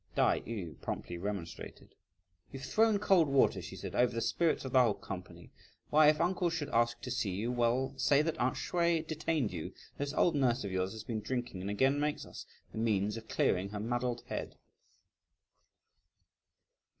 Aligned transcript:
Tai 0.15 0.39
yü 0.47 0.81
promptly 0.81 1.19
remonstrated. 1.19 1.93
"You've 2.51 2.63
thrown 2.65 2.97
cold 2.97 3.27
water," 3.27 3.61
she 3.61 3.75
said, 3.75 3.93
"over 3.93 4.11
the 4.11 4.19
spirits 4.19 4.65
of 4.65 4.71
the 4.71 4.81
whole 4.81 4.95
company; 4.95 5.51
why, 5.91 6.07
if 6.07 6.19
uncle 6.19 6.49
should 6.49 6.69
ask 6.69 6.99
to 7.01 7.11
see 7.11 7.29
you, 7.29 7.51
well, 7.51 7.93
say 7.99 8.23
that 8.23 8.35
aunt 8.39 8.55
Hsüeh 8.55 9.05
detained 9.05 9.53
you. 9.53 9.73
This 9.99 10.11
old 10.11 10.33
nurse 10.33 10.63
of 10.63 10.71
yours 10.71 10.93
has 10.93 11.03
been 11.03 11.21
drinking, 11.21 11.61
and 11.61 11.69
again 11.69 11.99
makes 11.99 12.25
us 12.25 12.47
the 12.71 12.79
means 12.79 13.15
of 13.15 13.27
clearing 13.27 13.69
her 13.69 13.79
muddled 13.79 14.23
head!" 14.25 14.55